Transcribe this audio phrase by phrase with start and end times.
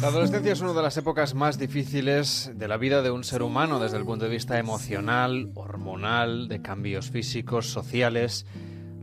[0.00, 3.42] La adolescencia es una de las épocas más difíciles de la vida de un ser
[3.42, 8.46] humano desde el punto de vista emocional, hormonal, de cambios físicos, sociales.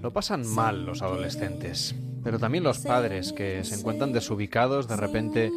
[0.02, 5.52] Lo pasan mal los adolescentes, pero también los padres que se encuentran desubicados de repente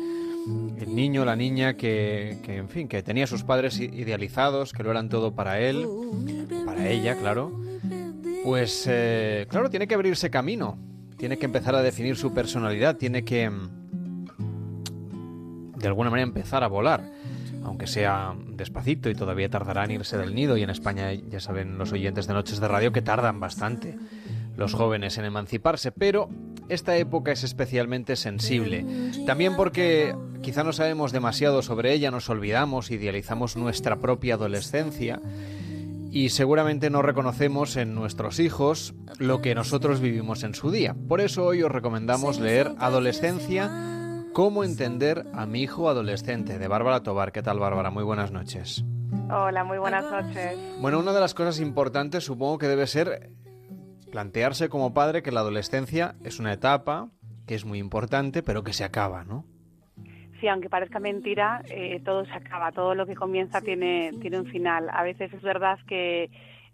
[0.79, 5.09] el niño, la niña que, en fin, que tenía sus padres idealizados, que lo eran
[5.09, 5.89] todo para él,
[6.67, 7.59] para ella, claro,
[8.45, 10.77] pues eh, claro, tiene que abrirse camino,
[11.21, 13.51] tiene que empezar a definir su personalidad, tiene que
[15.77, 17.13] de alguna manera empezar a volar,
[17.63, 21.77] aunque sea despacito y todavía tardará en irse del nido y en España ya saben
[21.77, 23.99] los oyentes de Noches de Radio que tardan bastante
[24.57, 26.31] los jóvenes en emanciparse, pero
[26.71, 28.87] esta época es especialmente sensible.
[29.27, 35.21] También porque quizá no sabemos demasiado sobre ella, nos olvidamos, idealizamos nuestra propia adolescencia
[36.11, 40.95] y seguramente no reconocemos en nuestros hijos lo que nosotros vivimos en su día.
[41.09, 43.71] Por eso hoy os recomendamos leer Adolescencia,
[44.33, 47.33] cómo entender a mi hijo adolescente, de Bárbara Tobar.
[47.33, 47.91] ¿Qué tal, Bárbara?
[47.91, 48.85] Muy buenas noches.
[49.31, 50.59] Hola, muy buenas noches.
[50.81, 53.31] Bueno, una de las cosas importantes supongo que debe ser
[54.11, 57.11] plantearse como padre que la adolescencia es una etapa
[57.47, 59.47] que es muy importante, pero que se acaba, ¿no?
[60.41, 64.47] Sí, aunque parezca mentira, eh, todo se acaba, todo lo que comienza tiene, tiene un
[64.47, 64.89] final.
[64.91, 66.31] A veces es verdad que,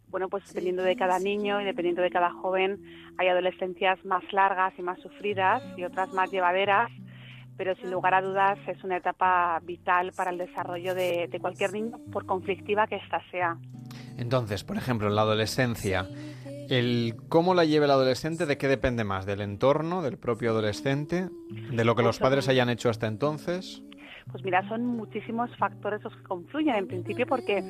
[0.09, 2.79] bueno, pues dependiendo de cada niño y dependiendo de cada joven,
[3.19, 6.93] hay adolescencias más largas y más sufridas y otras más llevaderas,
[7.57, 11.73] pero sin lugar a dudas es una etapa vital para el desarrollo de, de cualquier
[11.73, 13.57] niño, por conflictiva que ésta sea.
[14.17, 16.07] Entonces, por ejemplo, en la adolescencia,
[16.69, 19.27] el cómo la lleve el adolescente, ¿de qué depende más?
[19.27, 21.29] ¿Del entorno, del propio adolescente?
[21.71, 23.83] ¿De lo que los padres hayan hecho hasta entonces?
[24.31, 27.63] Pues mira, son muchísimos factores los que confluyen en principio porque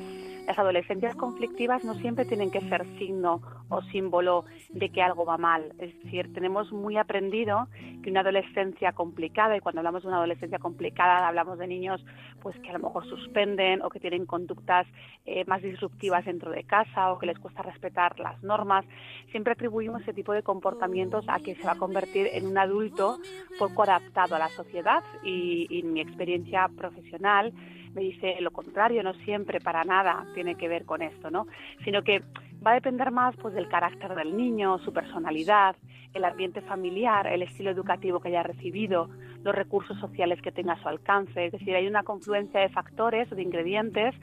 [0.47, 5.37] las adolescencias conflictivas no siempre tienen que ser signo o símbolo de que algo va
[5.37, 5.73] mal.
[5.77, 7.67] Es decir, tenemos muy aprendido
[8.01, 12.05] que una adolescencia complicada, y cuando hablamos de una adolescencia complicada hablamos de niños
[12.41, 14.87] pues que a lo mejor suspenden o que tienen conductas
[15.25, 18.85] eh, más disruptivas dentro de casa o que les cuesta respetar las normas,
[19.31, 23.17] siempre atribuimos ese tipo de comportamientos a que se va a convertir en un adulto
[23.59, 27.51] poco adaptado a la sociedad y, y mi experiencia profesional
[27.97, 31.47] me dice lo contrario, no siempre para nada tiene que ver con esto, ¿no?
[31.83, 32.21] Sino que
[32.65, 35.75] va a depender más pues del carácter del niño, su personalidad,
[36.13, 39.09] el ambiente familiar, el estilo educativo que haya recibido,
[39.43, 41.47] los recursos sociales que tenga a su alcance.
[41.47, 44.13] Es decir, hay una confluencia de factores de ingredientes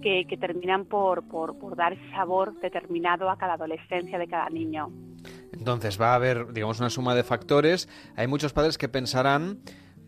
[0.00, 4.90] que, terminan por, por, por dar ese sabor determinado a cada adolescencia de cada niño.
[5.52, 7.88] Entonces va a haber, digamos, una suma de factores.
[8.16, 9.58] Hay muchos padres que pensarán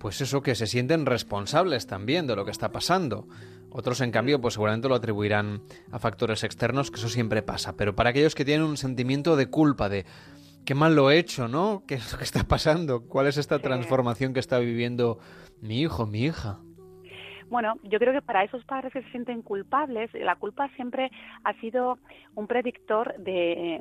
[0.07, 3.27] pues eso, que se sienten responsables también de lo que está pasando.
[3.71, 7.77] Otros, en cambio, pues seguramente lo atribuirán a factores externos, que eso siempre pasa.
[7.77, 10.07] Pero para aquellos que tienen un sentimiento de culpa, de
[10.65, 11.83] qué mal lo he hecho, ¿no?
[11.89, 13.01] ¿Qué es lo que está pasando?
[13.01, 15.19] ¿Cuál es esta transformación que está viviendo
[15.61, 16.61] mi hijo, mi hija?
[17.49, 21.11] Bueno, yo creo que para esos padres que se sienten culpables, la culpa siempre
[21.45, 21.99] ha sido
[22.35, 23.79] un predictor de,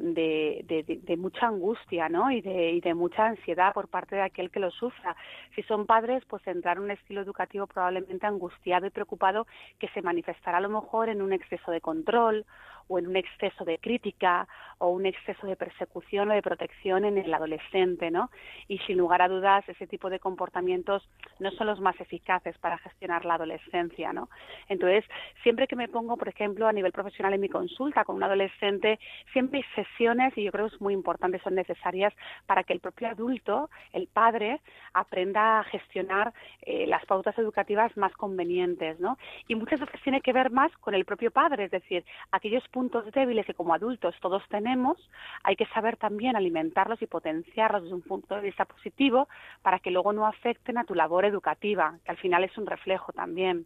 [1.18, 2.30] mucha angustia, ¿no?
[2.30, 5.16] Y de, y de mucha ansiedad por parte de aquel que lo sufra.
[5.56, 9.48] Si son padres, pues entrar en un estilo educativo probablemente angustiado y preocupado
[9.80, 12.46] que se manifestará a lo mejor en un exceso de control
[12.88, 14.48] o en un exceso de crítica
[14.78, 18.30] o un exceso de persecución o de protección en el adolescente, ¿no?
[18.68, 21.08] Y sin lugar a dudas, ese tipo de comportamientos
[21.40, 24.30] no son los más eficaces para gestionar la adolescencia, ¿no?
[24.68, 25.06] Entonces,
[25.44, 29.00] siempre que me pongo, por ejemplo, a nivel profesional en mi consulta con un adolescente,
[29.32, 32.14] siempre hay sesiones, y yo creo que es muy importante, son necesarias
[32.46, 34.62] para que el propio adulto, el padre,
[34.94, 39.18] aprenda a gestionar eh, las pautas educativas más convenientes, ¿no?
[39.48, 43.10] Y muchas veces tiene que ver más con el propio padre, es decir, aquellos puntos
[43.14, 44.98] débiles que como adultos todos tenemos,
[45.44, 49.30] hay que saber también alimentarlos y potenciarlos desde un punto de vista positivo
[49.62, 53.14] para que luego no afecten a tu labor educativa, que al final es un reflejo
[53.14, 53.66] también.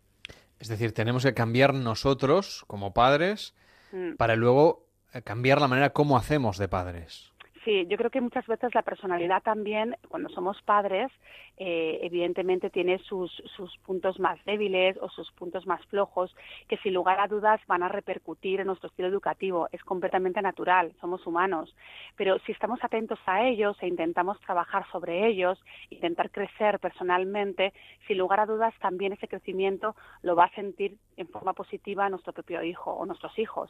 [0.60, 3.56] Es decir, tenemos que cambiar nosotros como padres
[3.92, 4.14] mm.
[4.18, 7.34] para luego eh, cambiar la manera como hacemos de padres.
[7.66, 11.12] Sí, yo creo que muchas veces la personalidad también, cuando somos padres,
[11.58, 16.34] eh, evidentemente tiene sus, sus puntos más débiles o sus puntos más flojos,
[16.70, 19.68] que sin lugar a dudas van a repercutir en nuestro estilo educativo.
[19.74, 21.76] Es completamente natural, somos humanos.
[22.16, 27.74] Pero si estamos atentos a ellos e intentamos trabajar sobre ellos, intentar crecer personalmente,
[28.08, 32.32] sin lugar a dudas también ese crecimiento lo va a sentir en forma positiva nuestro
[32.32, 33.70] propio hijo o nuestros hijos.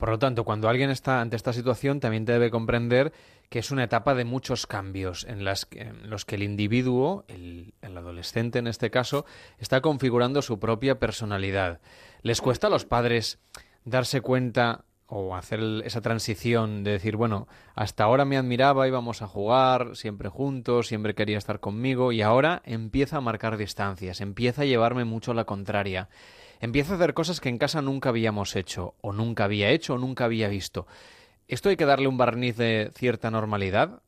[0.00, 3.12] Por lo tanto, cuando alguien está ante esta situación, también debe comprender
[3.50, 8.66] que es una etapa de muchos cambios en, los que el individuo, el, adolescente en
[8.66, 9.26] este caso,
[9.58, 11.80] está configurando su propia personalidad.
[12.22, 13.40] ¿Les cuesta a los padres
[13.84, 19.26] darse cuenta o hacer esa transición de decir, bueno, hasta ahora me admiraba, íbamos a
[19.26, 24.66] jugar siempre juntos, siempre quería estar conmigo y ahora empieza a marcar distancias, empieza a
[24.66, 26.08] llevarme mucho a la contraria,
[26.60, 29.98] empieza a hacer cosas que en casa nunca habíamos hecho, o nunca había hecho, o
[29.98, 30.86] nunca había visto.
[31.48, 34.02] ¿Esto hay que darle un barniz de cierta normalidad?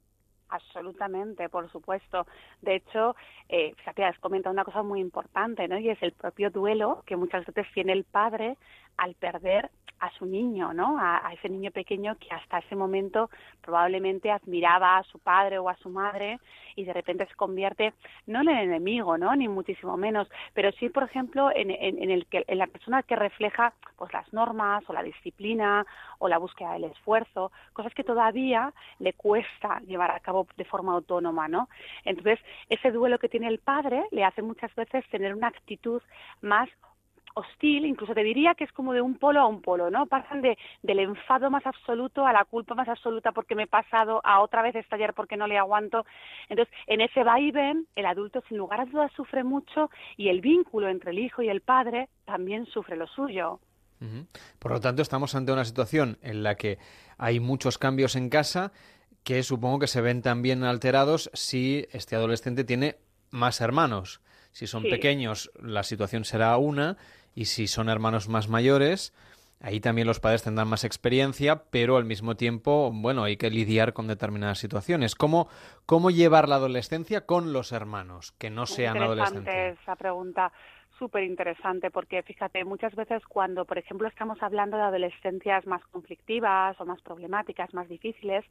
[0.48, 2.26] Absolutamente, por supuesto.
[2.60, 3.16] De hecho,
[3.48, 5.78] eh, fíjate, has comentado una cosa muy importante, ¿no?
[5.78, 8.58] Y es el propio duelo que muchas veces tiene el padre
[8.96, 9.70] al perder
[10.02, 10.98] a su niño, ¿no?
[10.98, 13.30] A, ese niño pequeño que hasta ese momento
[13.60, 16.40] probablemente admiraba a su padre o a su madre
[16.74, 17.94] y de repente se convierte
[18.26, 19.34] no en el enemigo, ¿no?
[19.36, 23.74] Ni muchísimo menos, pero sí, por ejemplo, en, el que en la persona que refleja
[23.96, 25.86] pues las normas o la disciplina
[26.18, 30.94] o la búsqueda del esfuerzo, cosas que todavía le cuesta llevar a cabo de forma
[30.94, 31.68] autónoma, ¿no?
[32.04, 36.02] Entonces, ese duelo que tiene el padre le hace muchas veces tener una actitud
[36.40, 36.68] más
[37.34, 40.06] hostil, incluso te diría que es como de un polo a un polo, ¿no?
[40.06, 44.20] Pasan de, del enfado más absoluto a la culpa más absoluta porque me he pasado,
[44.24, 46.04] a otra vez estallar porque no le aguanto.
[46.48, 50.88] Entonces, en ese vaivén, el adulto sin lugar a dudas sufre mucho y el vínculo
[50.88, 53.60] entre el hijo y el padre también sufre lo suyo.
[54.58, 56.78] Por lo tanto, estamos ante una situación en la que
[57.18, 58.72] hay muchos cambios en casa
[59.22, 62.96] que supongo que se ven también alterados si este adolescente tiene
[63.30, 64.20] más hermanos.
[64.50, 66.98] Si son pequeños, la situación será una
[67.34, 69.14] y si son hermanos más mayores,
[69.60, 73.92] ahí también los padres tendrán más experiencia, pero al mismo tiempo, bueno, hay que lidiar
[73.92, 75.14] con determinadas situaciones.
[75.14, 75.48] ¿Cómo,
[75.86, 79.78] cómo llevar la adolescencia con los hermanos, que no sean adolescentes?
[79.80, 80.52] esa pregunta
[81.02, 86.80] súper interesante porque fíjate, muchas veces cuando, por ejemplo, estamos hablando de adolescencias más conflictivas
[86.80, 88.44] o más problemáticas, más difíciles,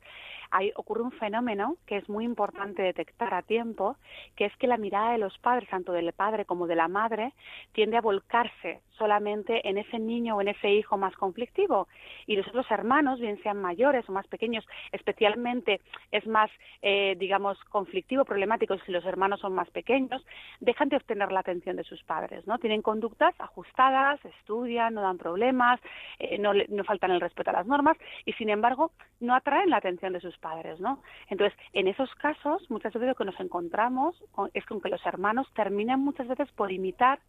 [0.49, 3.95] hay, ocurre un fenómeno que es muy importante detectar a tiempo,
[4.35, 7.31] que es que la mirada de los padres, tanto del padre como de la madre,
[7.71, 11.87] tiende a volcarse solamente en ese niño o en ese hijo más conflictivo.
[12.27, 15.81] Y los otros hermanos, bien sean mayores o más pequeños, especialmente
[16.11, 16.51] es más,
[16.81, 20.23] eh, digamos, conflictivo, problemático si los hermanos son más pequeños,
[20.59, 22.40] dejan de obtener la atención de sus padres.
[22.47, 22.57] ¿No?
[22.57, 25.79] Tienen conductas ajustadas, estudian, no dan problemas,
[26.19, 30.13] eh, no, faltan el respeto a las normas y, sin embargo, no atraen la atención
[30.13, 30.79] de sus padres.
[31.27, 34.15] Entonces, en esos casos, muchas veces lo que nos encontramos
[34.53, 37.19] es con que los hermanos terminan muchas veces por imitar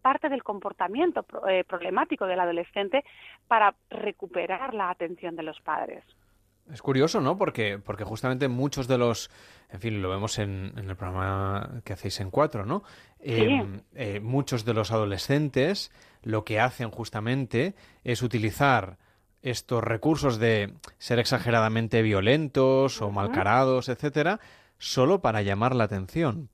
[0.00, 3.04] parte del comportamiento eh, problemático del adolescente
[3.48, 6.04] para recuperar la atención de los padres.
[6.72, 7.36] Es curioso, ¿no?
[7.36, 9.30] Porque, porque justamente muchos de los,
[9.70, 12.82] en fin, lo vemos en, el programa que hacéis en cuatro, ¿no?
[13.18, 15.90] Em, eh, muchos de los adolescentes
[16.22, 17.74] lo que hacen justamente
[18.04, 18.98] es utilizar
[19.42, 24.40] estos recursos de ser exageradamente violentos o malcarados, etcétera,
[24.78, 26.50] solo para llamar la atención,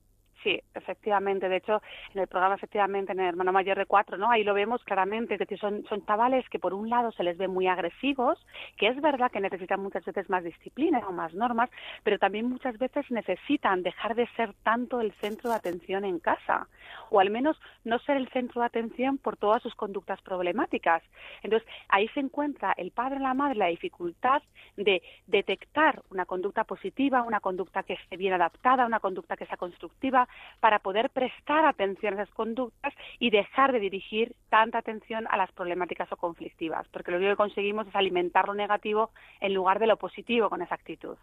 [0.47, 1.49] Sí, efectivamente.
[1.49, 1.81] De hecho,
[2.13, 4.31] en el programa, efectivamente, en el hermano mayor de cuatro, ¿no?
[4.31, 5.37] Ahí lo vemos claramente.
[5.37, 8.39] Decir, son, son chavales que por un lado se les ve muy agresivos,
[8.77, 11.69] que es verdad que necesitan muchas veces más disciplina o más normas,
[12.03, 16.69] pero también muchas veces necesitan dejar de ser tanto el centro de atención en casa,
[17.09, 21.03] o al menos no ser el centro de atención por todas sus conductas problemáticas.
[21.43, 24.41] Entonces, ahí se encuentra el padre y la madre la dificultad
[24.77, 29.57] de detectar una conducta positiva, una conducta que esté bien adaptada, una conducta que sea
[29.57, 30.27] constructiva,
[30.59, 35.51] para poder prestar atención a esas conductas y dejar de dirigir tanta atención a las
[35.51, 39.87] problemáticas o conflictivas, porque lo único que conseguimos es alimentar lo negativo en lugar de
[39.87, 41.17] lo positivo con esa actitud.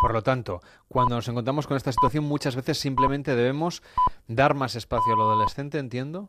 [0.00, 3.82] Por lo tanto, cuando nos encontramos con esta situación, muchas veces simplemente debemos
[4.28, 6.28] dar más espacio al adolescente, entiendo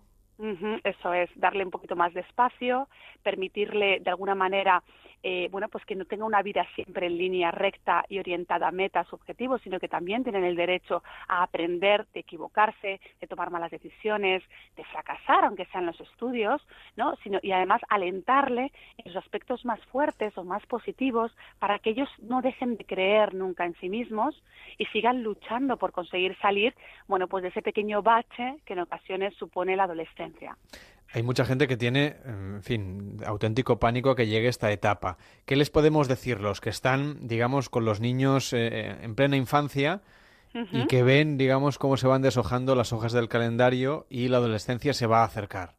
[0.84, 2.88] eso es, darle un poquito más de espacio,
[3.24, 4.84] permitirle de alguna manera,
[5.24, 8.72] eh, bueno, pues que no tenga una vida siempre en línea recta y orientada a
[8.72, 13.72] metas, objetivos, sino que también tienen el derecho a aprender de equivocarse, de tomar malas
[13.72, 14.44] decisiones,
[14.76, 16.62] de fracasar, aunque sean los estudios,
[16.98, 17.16] ¿no?
[17.24, 22.10] Sino, y además alentarle en los aspectos más fuertes o más positivos para que ellos
[22.22, 24.44] no dejen de creer nunca en sí mismos
[24.78, 26.76] y sigan luchando por conseguir salir,
[27.08, 30.25] bueno, pues de ese pequeño bache que en ocasiones supone la adolescencia.
[31.14, 35.18] Hay mucha gente que tiene, en fin, auténtico pánico que llegue esta etapa.
[35.46, 40.02] ¿Qué les podemos decir los que están, digamos, con los niños eh, en plena infancia
[40.72, 44.94] y que ven, digamos, cómo se van deshojando las hojas del calendario y la adolescencia
[44.94, 45.76] se va a acercar?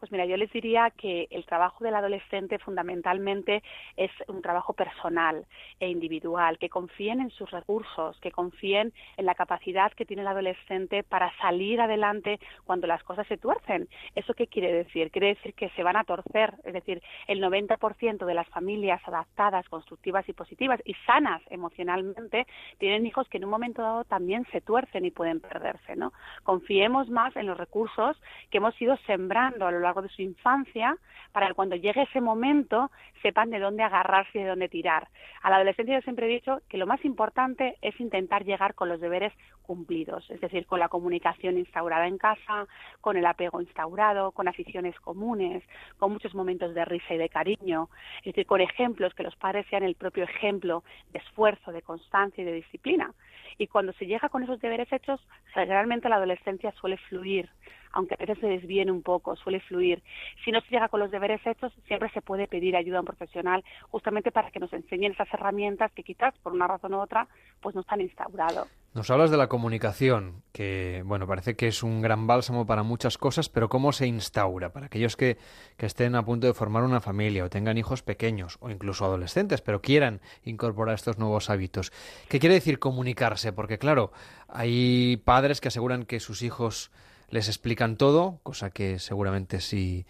[0.00, 3.62] Pues mira, yo les diría que el trabajo del adolescente fundamentalmente
[3.96, 5.44] es un trabajo personal
[5.80, 10.28] e individual, que confíen en sus recursos, que confíen en la capacidad que tiene el
[10.28, 13.88] adolescente para salir adelante cuando las cosas se tuercen.
[14.14, 15.10] ¿Eso qué quiere decir?
[15.10, 19.68] Quiere decir que se van a torcer, es decir, el 90% de las familias adaptadas,
[19.68, 22.46] constructivas y positivas y sanas emocionalmente
[22.78, 26.12] tienen hijos que en un momento dado también se tuercen y pueden perderse, ¿no?
[26.44, 28.16] Confiemos más en los recursos
[28.50, 30.96] que hemos ido sembrando a lo largo largo de su infancia
[31.32, 32.90] para que cuando llegue ese momento
[33.22, 35.08] sepan de dónde agarrarse y de dónde tirar.
[35.42, 38.88] A la adolescencia yo siempre he dicho que lo más importante es intentar llegar con
[38.88, 39.32] los deberes
[39.62, 42.66] cumplidos, es decir, con la comunicación instaurada en casa,
[43.00, 45.62] con el apego instaurado, con aficiones comunes,
[45.98, 49.66] con muchos momentos de risa y de cariño, es decir, con ejemplos, que los padres
[49.68, 53.12] sean el propio ejemplo de esfuerzo, de constancia y de disciplina.
[53.58, 55.20] Y cuando se llega con esos deberes hechos,
[55.52, 57.50] generalmente la adolescencia suele fluir,
[57.92, 60.02] aunque a veces se desvíen un poco, suele fluir.
[60.44, 63.06] Si no se llega con los deberes hechos, siempre se puede pedir ayuda a un
[63.08, 67.26] profesional justamente para que nos enseñen esas herramientas que quizás por una razón u otra
[67.60, 68.66] pues no están instaurado.
[68.94, 73.18] Nos hablas de la comunicación, que bueno, parece que es un gran bálsamo para muchas
[73.18, 74.72] cosas, pero ¿cómo se instaura?
[74.72, 75.36] Para aquellos que,
[75.76, 79.60] que estén a punto de formar una familia o tengan hijos pequeños o incluso adolescentes,
[79.60, 81.92] pero quieran incorporar estos nuevos hábitos.
[82.28, 83.52] ¿Qué quiere decir comunicarse?
[83.52, 84.10] Porque claro,
[84.48, 86.90] hay padres que aseguran que sus hijos
[87.30, 90.06] les explican todo, cosa que seguramente si,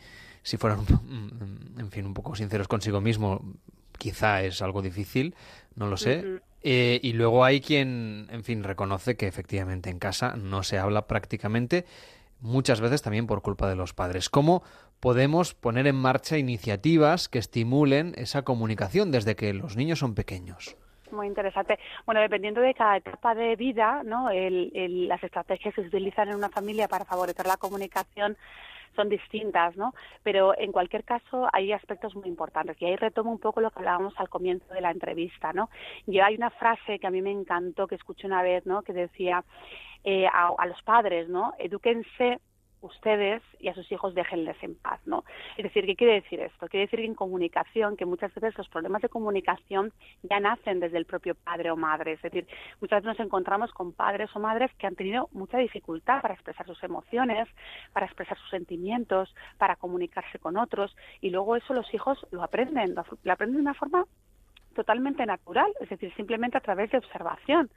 [0.49, 0.81] si fueran,
[1.79, 3.43] en fin, un poco sinceros consigo mismo,
[3.99, 5.35] quizá es algo difícil,
[5.75, 6.41] no lo sé.
[6.63, 11.07] Eh, y luego hay quien, en fin, reconoce que efectivamente en casa no se habla
[11.07, 11.85] prácticamente,
[12.41, 14.31] muchas veces también por culpa de los padres.
[14.31, 14.63] ¿Cómo
[15.01, 20.79] podemos poner en marcha iniciativas que estimulen esa comunicación desde que los niños son pequeños?
[21.11, 21.79] Muy interesante.
[22.07, 24.31] Bueno, dependiendo de cada etapa de vida, ¿no?
[24.31, 28.39] El, las estrategias que se utilizan en una familia para favorecer la comunicación
[28.95, 29.95] son distintas, ¿no?
[30.23, 33.79] Pero en cualquier caso hay aspectos muy importantes y ahí retomo un poco lo que
[33.79, 35.71] hablábamos al comienzo de la entrevista, ¿no?
[36.07, 38.83] Y hay una frase que a mí me encantó que escuché una vez, ¿no?
[38.83, 39.45] Que decía
[40.05, 41.55] eh, a, a, los padres, ¿no?
[41.59, 42.41] Edúquense
[42.81, 45.25] ustedes y a sus hijos déjenles en paz, ¿no?
[45.57, 46.69] Es decir, ¿qué quiere decir esto?
[46.69, 49.93] Quiere decir que en comunicación, que muchas veces los problemas de comunicación
[50.23, 52.47] ya nacen desde el propio padre o madre, es decir,
[52.81, 56.67] muchas veces nos encontramos con padres o madres que han tenido mucha dificultad para expresar
[56.67, 57.49] sus emociones,
[57.93, 62.95] para expresar sus sentimientos, para comunicarse con otros, y luego eso los hijos lo aprenden,
[62.95, 64.05] lo aprenden de una forma
[64.75, 67.69] totalmente natural, es decir, simplemente a través de observación.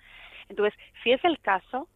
[0.49, 1.87] Entonces, si es el caso,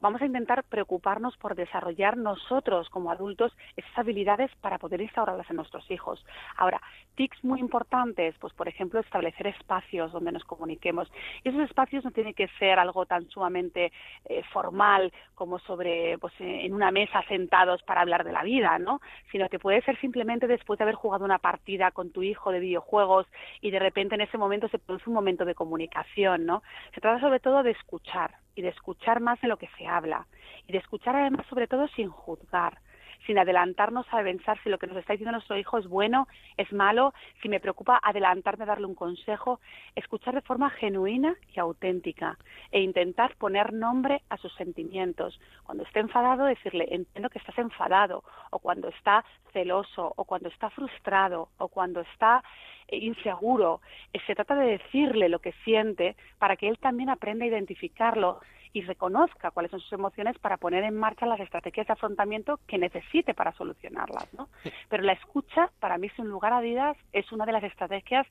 [0.00, 5.56] vamos a intentar preocuparnos por desarrollar nosotros como adultos esas habilidades para poder instaurarlas en
[5.56, 6.24] nuestros hijos.
[6.56, 6.80] Ahora,
[7.14, 11.10] tics muy importantes, pues por ejemplo, establecer espacios donde nos comuniquemos.
[11.42, 13.92] Y esos espacios no tienen que ser algo tan sumamente
[14.24, 19.00] eh, formal como sobre, pues en una mesa sentados para hablar de la vida, ¿no?
[19.30, 22.60] Sino que puede ser simplemente después de haber jugado una partida con tu hijo de
[22.60, 23.26] videojuegos
[23.60, 26.62] y de repente en ese momento se produce un momento de comunicación, ¿no?
[26.94, 30.26] Se trata sobre todo de escuchar, y de escuchar más de lo que se habla
[30.66, 32.78] y de escuchar además sobre todo sin juzgar
[33.26, 36.72] sin adelantarnos a pensar si lo que nos está diciendo nuestro hijo es bueno, es
[36.72, 39.60] malo, si me preocupa adelantarme a darle un consejo,
[39.94, 42.38] escuchar de forma genuina y auténtica
[42.70, 45.40] e intentar poner nombre a sus sentimientos.
[45.64, 50.70] Cuando esté enfadado, decirle, entiendo que estás enfadado, o cuando está celoso, o cuando está
[50.70, 52.42] frustrado, o cuando está
[52.88, 53.80] eh, inseguro.
[54.12, 58.40] Eh, se trata de decirle lo que siente para que él también aprenda a identificarlo
[58.74, 62.76] y reconozca cuáles son sus emociones para poner en marcha las estrategias de afrontamiento que
[62.76, 64.28] necesite para solucionarlas.
[64.34, 64.48] ¿no?
[64.90, 68.26] Pero la escucha, para mí, sin lugar a dudas, es una de las estrategias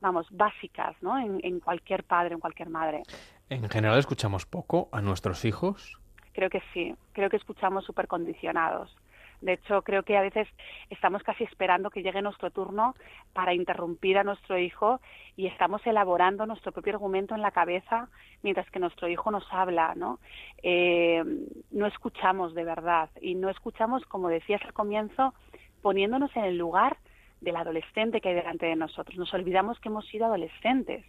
[0.00, 1.18] vamos, básicas, ¿no?
[1.18, 3.02] En, en, cualquier padre, en cualquier madre.
[3.48, 5.98] ¿En general escuchamos poco a nuestros hijos?
[6.34, 8.94] Creo que sí, creo que escuchamos súper condicionados.
[9.40, 10.48] De hecho, creo que a veces
[10.90, 12.94] estamos casi esperando que llegue nuestro turno
[13.32, 15.00] para interrumpir a nuestro hijo
[15.36, 18.08] y estamos elaborando nuestro propio argumento en la cabeza
[18.42, 20.18] mientras que nuestro hijo nos habla, ¿no?
[20.62, 21.22] Eh,
[21.70, 25.34] no escuchamos de verdad y no escuchamos, como decías al comienzo,
[25.82, 26.96] poniéndonos en el lugar
[27.40, 29.16] del adolescente que hay delante de nosotros.
[29.16, 31.04] Nos olvidamos que hemos sido adolescentes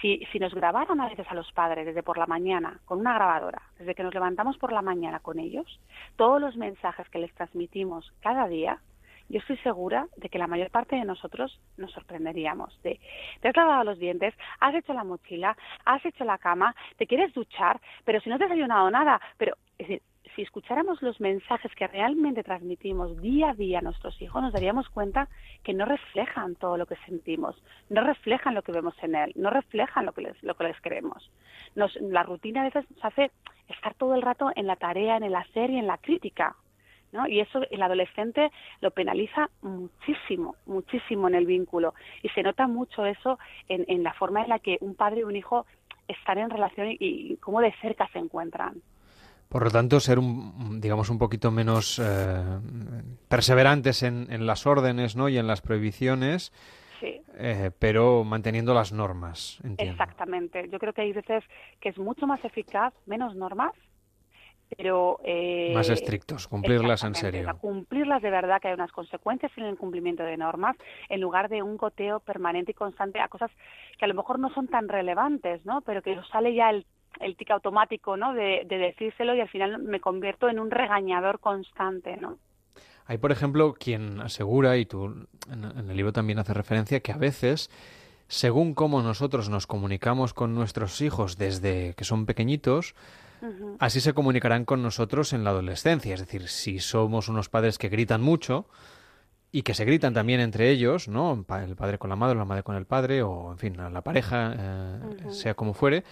[0.00, 3.14] si, si nos grabaran a veces a los padres desde por la mañana con una
[3.14, 5.80] grabadora, desde que nos levantamos por la mañana con ellos,
[6.16, 8.78] todos los mensajes que les transmitimos cada día,
[9.30, 12.98] yo estoy segura de que la mayor parte de nosotros nos sorprenderíamos de
[13.40, 17.32] te has lavado los dientes, has hecho la mochila, has hecho la cama, te quieres
[17.32, 20.02] duchar, pero si no te has desayunado nada, pero es decir,
[20.34, 24.88] si escucháramos los mensajes que realmente transmitimos día a día a nuestros hijos, nos daríamos
[24.88, 25.28] cuenta
[25.62, 29.50] que no reflejan todo lo que sentimos, no reflejan lo que vemos en él, no
[29.50, 31.30] reflejan lo que les, lo que les queremos.
[31.74, 33.30] Nos, la rutina a veces nos hace
[33.68, 36.56] estar todo el rato en la tarea, en el hacer y en la crítica.
[37.12, 37.26] ¿No?
[37.26, 41.92] Y eso el adolescente lo penaliza muchísimo, muchísimo en el vínculo.
[42.22, 43.36] Y se nota mucho eso
[43.68, 45.66] en, en la forma en la que un padre y un hijo
[46.06, 48.80] están en relación y, y cómo de cerca se encuentran.
[49.50, 52.42] Por lo tanto, ser un, digamos, un poquito menos eh,
[53.28, 55.28] perseverantes en, en, las órdenes, ¿no?
[55.28, 56.52] Y en las prohibiciones.
[57.00, 57.20] Sí.
[57.36, 59.58] Eh, pero manteniendo las normas.
[59.64, 59.92] Entiendo.
[59.92, 60.68] Exactamente.
[60.70, 61.42] Yo creo que hay veces
[61.80, 63.72] que es mucho más eficaz menos normas
[64.76, 65.20] pero...
[65.24, 67.56] Eh, Más estrictos, cumplirlas en serio.
[67.60, 70.76] cumplirlas de verdad, que hay unas consecuencias en el cumplimiento de normas,
[71.08, 73.50] en lugar de un goteo permanente y constante a cosas
[73.98, 75.80] que a lo mejor no son tan relevantes, ¿no?
[75.82, 76.86] Pero que sale ya el,
[77.20, 78.34] el tic automático, ¿no?
[78.34, 82.38] De, decírselo y al final me convierto en un regañador constante, ¿no?
[83.06, 87.16] Hay, por ejemplo, quien asegura, y tú en el libro también hace referencia, que a
[87.16, 87.70] veces
[88.30, 92.94] según cómo nosotros nos comunicamos con nuestros hijos desde que son pequeñitos,
[93.80, 96.14] así se comunicarán con nosotros en la adolescencia.
[96.14, 98.66] Es decir, si somos unos padres que gritan mucho
[99.50, 101.44] y que se gritan también entre ellos, ¿no?
[101.58, 104.54] El padre con la madre, la madre con el padre, o en fin, la pareja,
[104.56, 106.04] eh, sea como fuere,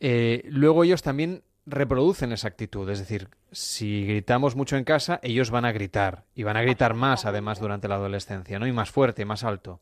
[0.00, 2.88] eh, luego ellos también reproducen esa actitud.
[2.90, 6.94] Es decir, si gritamos mucho en casa, ellos van a gritar y van a gritar
[6.94, 8.66] más además durante la adolescencia, ¿no?
[8.66, 9.80] Y más fuerte, más alto.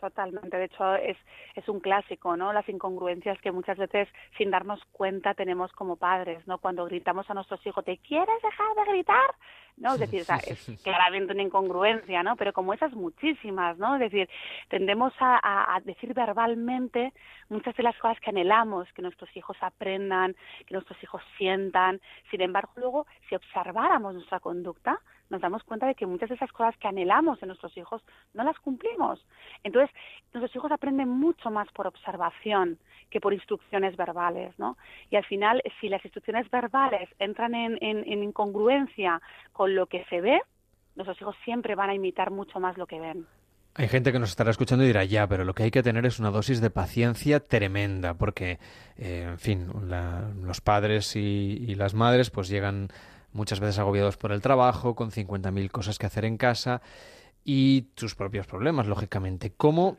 [0.00, 1.16] Totalmente, de hecho es,
[1.54, 2.52] es un clásico, ¿no?
[2.52, 6.58] Las incongruencias que muchas veces sin darnos cuenta tenemos como padres, ¿no?
[6.58, 9.30] Cuando gritamos a nuestros hijos, ¿te quieres dejar de gritar?
[9.78, 9.94] ¿No?
[9.94, 12.36] Es decir, es claramente una incongruencia, ¿no?
[12.36, 13.94] Pero como esas muchísimas, ¿no?
[13.96, 14.28] Es decir,
[14.68, 17.12] tendemos a, a decir verbalmente
[17.48, 20.34] muchas de las cosas que anhelamos, que nuestros hijos aprendan,
[20.66, 22.00] que nuestros hijos sientan.
[22.30, 26.52] Sin embargo, luego, si observáramos nuestra conducta, nos damos cuenta de que muchas de esas
[26.52, 28.02] cosas que anhelamos en nuestros hijos
[28.34, 29.24] no las cumplimos.
[29.64, 29.94] Entonces,
[30.32, 32.78] nuestros hijos aprenden mucho más por observación
[33.10, 34.76] que por instrucciones verbales, ¿no?
[35.10, 39.20] Y al final, si las instrucciones verbales entran en, en incongruencia
[39.52, 40.40] con lo que se ve,
[40.96, 43.26] nuestros hijos siempre van a imitar mucho más lo que ven.
[43.78, 46.06] Hay gente que nos estará escuchando y dirá, ya, pero lo que hay que tener
[46.06, 48.58] es una dosis de paciencia tremenda, porque,
[48.96, 49.68] eh, en fin,
[50.42, 52.88] los padres y, y, las madres pues llegan
[53.36, 56.82] muchas veces agobiados por el trabajo, con 50.000 cosas que hacer en casa
[57.44, 59.52] y sus propios problemas, lógicamente.
[59.56, 59.98] ¿Cómo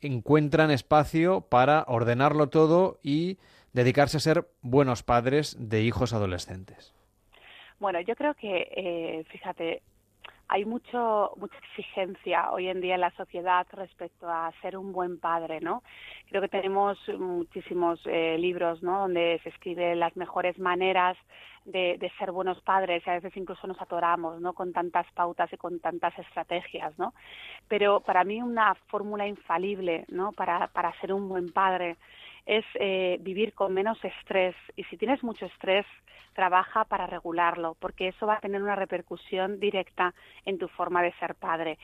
[0.00, 3.38] encuentran espacio para ordenarlo todo y
[3.72, 6.94] dedicarse a ser buenos padres de hijos adolescentes?
[7.78, 9.82] Bueno, yo creo que, eh, fíjate,
[10.48, 15.20] hay mucho, mucha exigencia hoy en día en la sociedad respecto a ser un buen
[15.20, 15.82] padre, ¿no?
[16.30, 19.00] Creo que tenemos muchísimos eh, libros, ¿no?
[19.00, 21.18] Donde se escriben las mejores maneras
[21.66, 24.54] de, de, ser buenos padres y a veces incluso nos atoramos, ¿no?
[24.54, 27.12] Con tantas pautas y con tantas estrategias, ¿no?
[27.68, 30.32] Pero para mí una fórmula infalible, ¿no?
[30.32, 31.96] Para, para ser un buen padre
[32.48, 35.84] es eh, vivir con menos estrés y si tienes mucho estrés,
[36.32, 40.14] trabaja para regularlo, porque eso va a tener una repercusión directa
[40.46, 41.78] en tu forma de ser padre.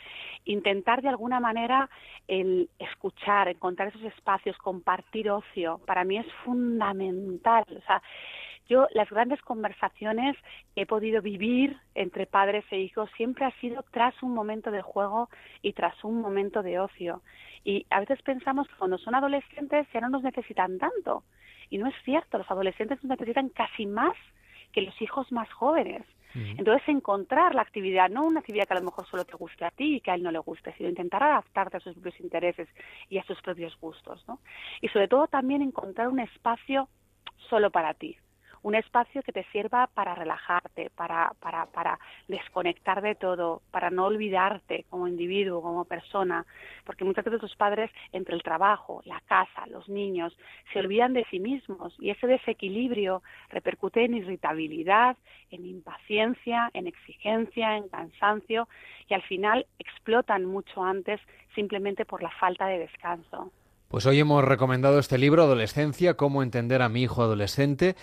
[0.44, 1.90] Intentar de alguna manera
[2.28, 7.64] el escuchar, encontrar esos espacios, compartir ocio, para mí es fundamental.
[7.68, 8.00] O sea,
[8.68, 10.36] yo las grandes conversaciones
[10.74, 14.82] que he podido vivir entre padres e hijos siempre ha sido tras un momento de
[14.82, 15.28] juego
[15.62, 17.22] y tras un momento de ocio.
[17.64, 21.24] Y a veces pensamos que cuando son adolescentes ya no nos necesitan tanto.
[21.70, 24.16] Y no es cierto, los adolescentes nos necesitan casi más
[24.72, 26.02] que los hijos más jóvenes.
[26.36, 29.70] Entonces, encontrar la actividad, no una actividad que a lo mejor solo te guste a
[29.70, 32.68] ti y que a él no le guste, sino intentar adaptarte a sus propios intereses
[33.08, 34.40] y a sus propios gustos, ¿no?
[34.80, 36.88] Y sobre todo también encontrar un espacio
[37.48, 38.16] solo para ti
[38.64, 41.98] un espacio que te sirva para relajarte, para, para, para
[42.28, 46.46] desconectar de todo, para no olvidarte como individuo, como persona,
[46.84, 50.34] porque muchas veces los padres, entre el trabajo, la casa, los niños,
[50.72, 55.18] se olvidan de sí mismos y ese desequilibrio repercute en irritabilidad,
[55.50, 58.66] en impaciencia, en exigencia, en cansancio
[59.08, 61.20] y al final explotan mucho antes
[61.54, 63.52] simplemente por la falta de descanso.
[63.88, 67.94] Pues hoy hemos recomendado este libro, Adolescencia, cómo entender a mi hijo adolescente.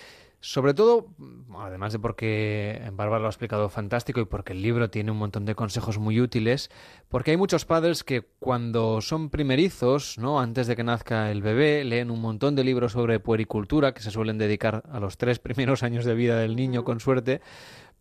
[0.44, 1.14] Sobre todo,
[1.56, 5.46] además de porque Bárbara lo ha explicado fantástico y porque el libro tiene un montón
[5.46, 6.72] de consejos muy útiles,
[7.10, 10.40] porque hay muchos padres que cuando son primerizos, ¿no?
[10.40, 14.10] Antes de que nazca el bebé, leen un montón de libros sobre puericultura que se
[14.10, 17.42] suelen dedicar a los tres primeros años de vida del niño, con suerte,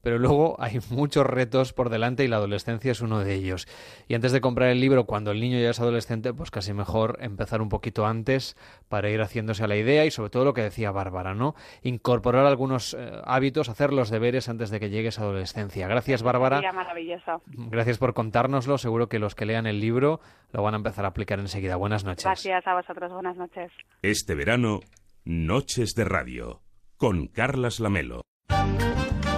[0.03, 3.67] pero luego hay muchos retos por delante y la adolescencia es uno de ellos.
[4.09, 7.19] Y antes de comprar el libro, cuando el niño ya es adolescente, pues casi mejor
[7.21, 8.57] empezar un poquito antes
[8.89, 11.55] para ir haciéndose a la idea y sobre todo lo que decía Bárbara, ¿no?
[11.83, 15.89] Incorporar algunos eh, hábitos, hacer los deberes antes de que llegues a adolescencia.
[15.89, 16.61] Gracias, Bárbara.
[16.73, 17.43] Maravilloso.
[17.47, 18.79] Gracias por contárnoslo.
[18.79, 20.21] Seguro que los que lean el libro
[20.53, 21.77] lo van a empezar a aplicar enseguida.
[21.77, 22.25] Buenas noches.
[22.25, 23.13] Gracias a vosotros.
[23.13, 23.71] Buenas noches.
[24.03, 24.81] Este verano,
[25.25, 26.63] Noches de Radio,
[26.97, 28.23] con Carlas Lamelo.